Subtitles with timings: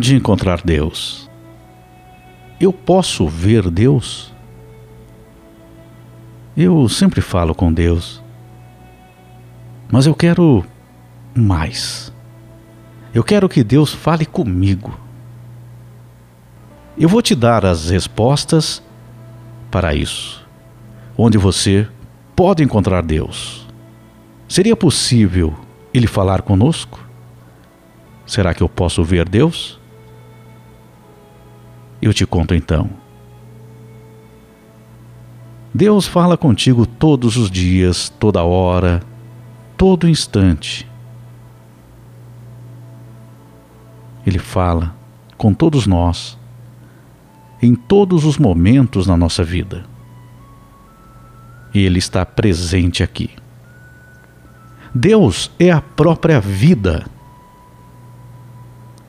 [0.00, 1.28] onde encontrar Deus?
[2.58, 4.32] Eu posso ver Deus?
[6.56, 8.22] Eu sempre falo com Deus,
[9.92, 10.64] mas eu quero
[11.34, 12.10] mais.
[13.12, 14.98] Eu quero que Deus fale comigo.
[16.96, 18.82] Eu vou te dar as respostas
[19.70, 20.48] para isso,
[21.14, 21.86] onde você
[22.34, 23.68] pode encontrar Deus.
[24.48, 25.54] Seria possível
[25.92, 26.98] Ele falar conosco?
[28.24, 29.79] Será que eu posso ver Deus?
[32.00, 32.88] Eu te conto então.
[35.72, 39.02] Deus fala contigo todos os dias, toda hora,
[39.76, 40.88] todo instante.
[44.26, 44.94] Ele fala
[45.36, 46.38] com todos nós,
[47.62, 49.84] em todos os momentos na nossa vida.
[51.72, 53.30] Ele está presente aqui.
[54.92, 57.06] Deus é a própria vida,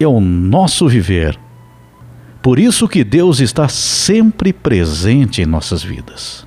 [0.00, 1.38] é o nosso viver
[2.46, 6.46] por isso que Deus está sempre presente em nossas vidas.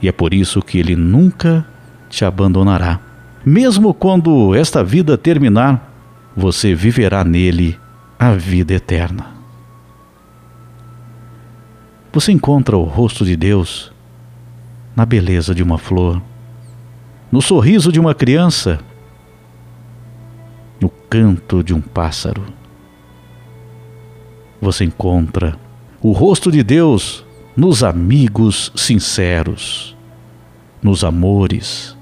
[0.00, 1.66] E é por isso que Ele nunca
[2.08, 2.98] te abandonará.
[3.44, 5.92] Mesmo quando esta vida terminar,
[6.34, 7.78] você viverá nele
[8.18, 9.26] a vida eterna.
[12.10, 13.92] Você encontra o rosto de Deus
[14.96, 16.22] na beleza de uma flor,
[17.30, 18.80] no sorriso de uma criança,
[20.80, 22.63] no canto de um pássaro
[24.64, 25.58] você encontra
[26.00, 29.94] o rosto de Deus nos amigos sinceros,
[30.82, 31.94] nos amores,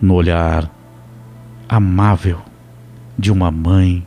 [0.00, 0.70] no olhar
[1.68, 2.40] amável
[3.18, 4.04] de uma mãe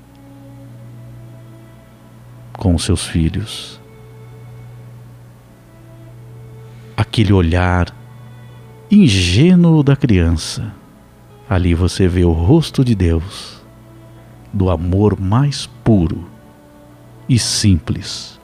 [2.54, 3.80] com seus filhos.
[6.98, 7.96] Aquele olhar
[8.90, 10.74] ingênuo da criança.
[11.48, 13.64] Ali você vê o rosto de Deus,
[14.52, 16.35] do amor mais puro
[17.28, 18.40] e simples.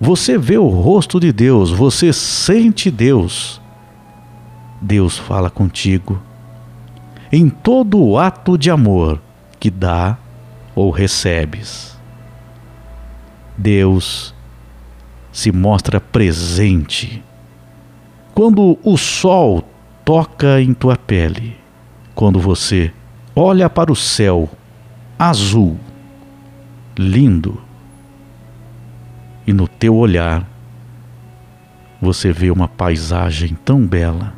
[0.00, 3.60] Você vê o rosto de Deus, você sente Deus.
[4.80, 6.20] Deus fala contigo
[7.30, 9.20] em todo o ato de amor
[9.58, 10.16] que dá
[10.74, 11.98] ou recebes.
[13.56, 14.34] Deus
[15.30, 17.22] se mostra presente
[18.34, 19.62] quando o sol
[20.04, 21.56] toca em tua pele,
[22.14, 22.90] quando você
[23.36, 24.48] olha para o céu
[25.18, 25.78] azul
[27.00, 27.58] lindo.
[29.46, 30.46] E no teu olhar
[32.00, 34.34] você vê uma paisagem tão bela.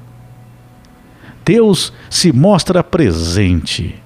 [1.44, 4.00] Deus se mostra presente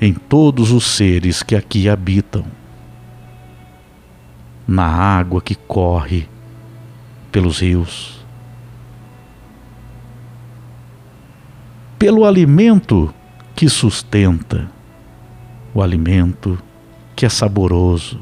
[0.00, 2.44] em todos os seres que aqui habitam,
[4.66, 6.28] na água que corre
[7.32, 8.24] pelos rios,
[11.98, 13.14] pelo alimento
[13.54, 14.70] que sustenta,
[15.72, 16.58] o alimento
[17.14, 18.20] que é saboroso.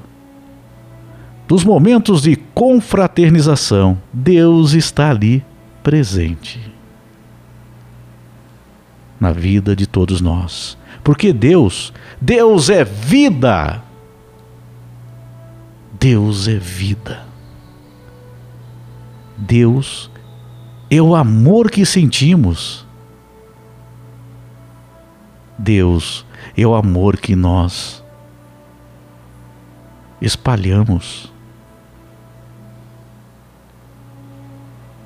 [1.49, 5.45] Dos momentos de confraternização, Deus está ali
[5.83, 6.73] presente
[9.21, 10.77] na vida de todos nós.
[11.05, 13.83] Porque Deus, Deus é vida.
[15.99, 17.25] Deus é vida.
[19.37, 20.11] Deus
[20.91, 22.87] é o amor que sentimos.
[25.59, 26.27] Deus
[26.57, 28.02] é o amor que nós
[30.23, 31.31] espalhamos.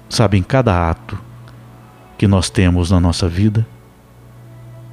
[0.08, 1.18] Sabe, em cada ato
[2.16, 3.66] que nós temos na nossa vida,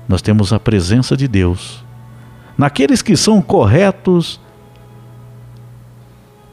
[0.07, 1.83] nós temos a presença de Deus.
[2.57, 4.39] Naqueles que são corretos,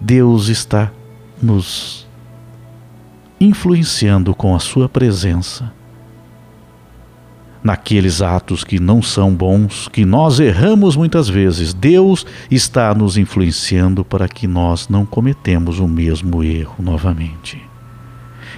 [0.00, 0.90] Deus está
[1.40, 2.06] nos
[3.40, 5.72] influenciando com a Sua presença
[7.62, 11.74] naqueles atos que não são bons, que nós erramos muitas vezes.
[11.74, 17.62] Deus está nos influenciando para que nós não cometemos o mesmo erro novamente.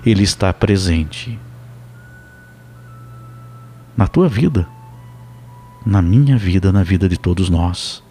[0.05, 1.39] Ele está presente
[3.97, 4.67] na tua vida,
[5.85, 8.03] na minha vida, na vida de todos nós.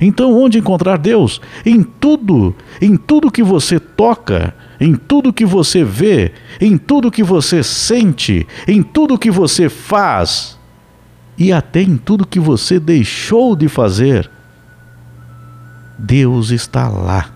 [0.00, 1.40] Então, onde encontrar Deus?
[1.64, 7.22] Em tudo, em tudo que você toca, em tudo que você vê, em tudo que
[7.22, 10.58] você sente, em tudo que você faz
[11.38, 14.28] e até em tudo que você deixou de fazer.
[15.96, 17.30] Deus está lá.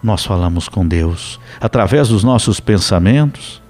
[0.00, 3.60] Nós falamos com Deus através dos nossos pensamentos,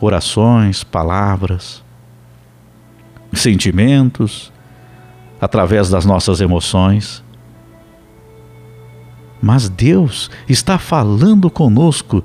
[0.00, 1.80] orações, palavras,
[3.32, 4.52] sentimentos,
[5.40, 7.24] através das nossas emoções.
[9.40, 12.22] Mas Deus está falando conosco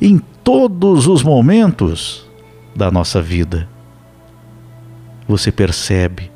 [0.00, 2.26] em todos os momentos
[2.74, 3.68] da nossa vida.
[5.26, 6.30] Você percebe,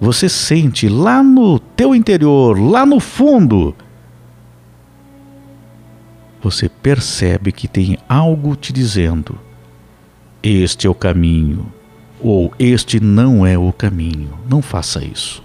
[0.00, 3.74] você sente lá no teu interior, lá no fundo,
[6.42, 9.38] você percebe que tem algo te dizendo:
[10.42, 11.70] este é o caminho,
[12.18, 14.38] ou este não é o caminho.
[14.48, 15.42] Não faça isso.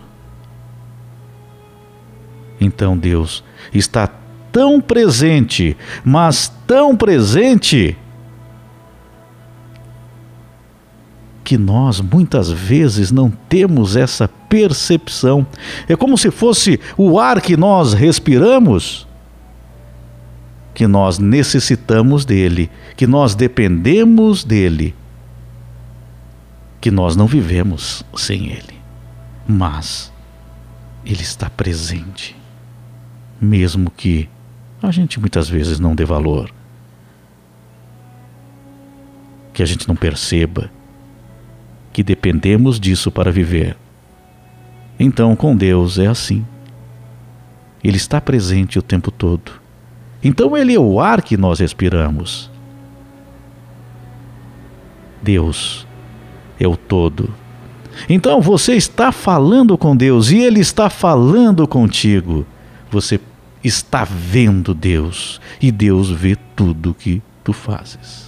[2.60, 3.44] Então Deus
[3.74, 4.08] está
[4.52, 7.98] tão presente, mas tão presente,
[11.46, 15.46] que nós muitas vezes não temos essa percepção.
[15.88, 19.08] É como se fosse o ar que nós respiramos,
[20.74, 24.96] que nós necessitamos dele, que nós dependemos dele,
[26.82, 28.76] que nós não vivemos sem ele.
[29.48, 30.12] Mas
[31.06, 32.36] ele está presente,
[33.40, 34.30] mesmo que
[34.82, 36.52] a gente muitas vezes não dê valor,
[39.54, 40.70] que a gente não perceba
[41.96, 43.78] que dependemos disso para viver.
[45.00, 46.46] Então, com Deus é assim.
[47.82, 49.54] Ele está presente o tempo todo.
[50.22, 52.52] Então, Ele é o ar que nós respiramos.
[55.22, 55.88] Deus
[56.60, 57.34] é o todo.
[58.10, 62.46] Então, você está falando com Deus e Ele está falando contigo.
[62.92, 63.20] Você
[63.64, 68.26] está vendo Deus e Deus vê tudo que tu fazes.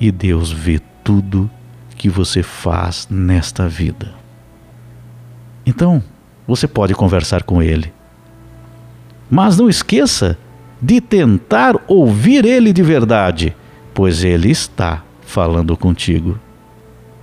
[0.00, 1.50] e Deus vê tudo
[1.96, 4.14] que você faz nesta vida.
[5.64, 6.02] Então,
[6.46, 7.92] você pode conversar com Ele.
[9.30, 10.38] Mas não esqueça
[10.80, 13.56] de tentar ouvir Ele de verdade,
[13.94, 16.38] pois Ele está falando contigo.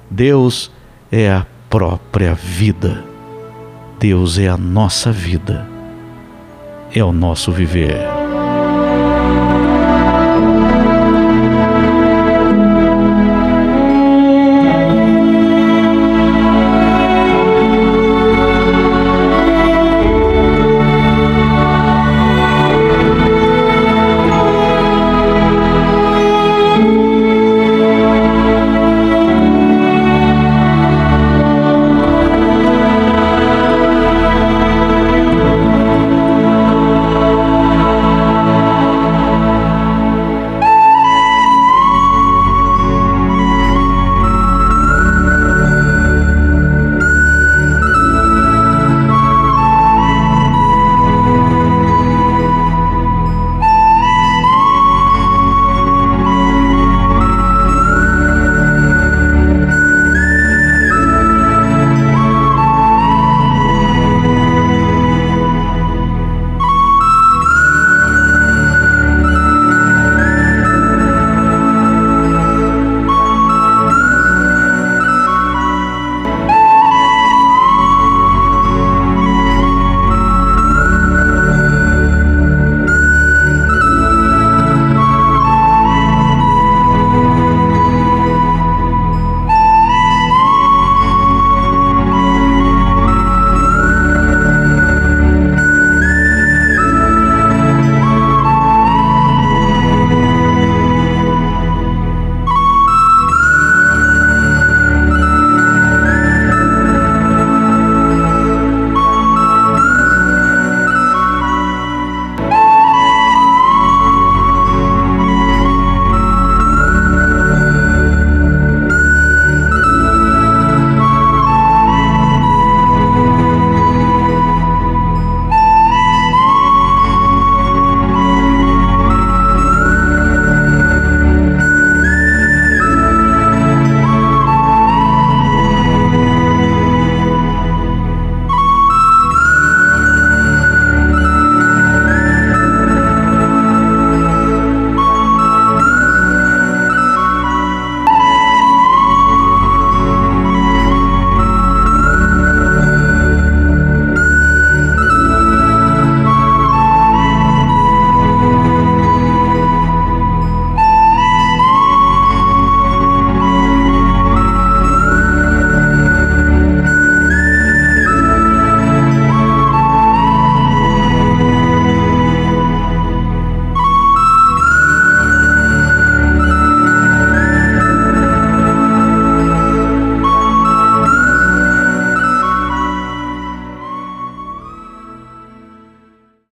[0.09, 0.71] Deus
[1.11, 3.12] é a própria vida.
[4.03, 5.65] Deus é a nossa vida.
[6.93, 8.22] É o nosso viver.